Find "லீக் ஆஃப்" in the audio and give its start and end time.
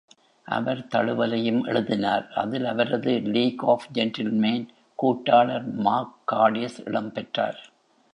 3.25-3.85